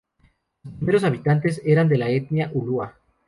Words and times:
Los 0.63 0.73
primeros 0.73 1.03
habitantes 1.03 1.61
eran 1.63 1.87
de 1.87 1.99
la 1.99 2.09
etnia 2.09 2.49
ulúa. 2.55 2.95